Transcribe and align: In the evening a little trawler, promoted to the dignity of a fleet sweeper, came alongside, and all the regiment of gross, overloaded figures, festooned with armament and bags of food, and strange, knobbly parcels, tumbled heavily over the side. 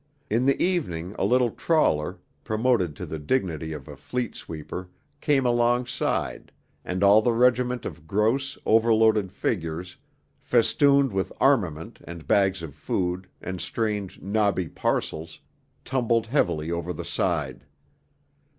In 0.31 0.45
the 0.47 0.59
evening 0.59 1.15
a 1.19 1.23
little 1.23 1.51
trawler, 1.51 2.17
promoted 2.43 2.95
to 2.95 3.05
the 3.05 3.19
dignity 3.19 3.71
of 3.71 3.87
a 3.87 3.95
fleet 3.95 4.33
sweeper, 4.35 4.89
came 5.21 5.45
alongside, 5.45 6.51
and 6.83 7.03
all 7.03 7.21
the 7.21 7.33
regiment 7.33 7.85
of 7.85 8.07
gross, 8.07 8.57
overloaded 8.65 9.31
figures, 9.31 9.97
festooned 10.39 11.11
with 11.13 11.31
armament 11.39 11.99
and 12.03 12.25
bags 12.25 12.63
of 12.63 12.73
food, 12.73 13.27
and 13.43 13.61
strange, 13.61 14.19
knobbly 14.19 14.69
parcels, 14.69 15.39
tumbled 15.85 16.25
heavily 16.25 16.71
over 16.71 16.93
the 16.93 17.05
side. 17.05 17.63